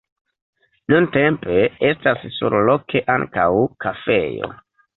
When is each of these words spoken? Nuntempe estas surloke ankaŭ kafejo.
Nuntempe 0.93 1.59
estas 1.91 2.25
surloke 2.39 3.05
ankaŭ 3.19 3.47
kafejo. 3.87 4.55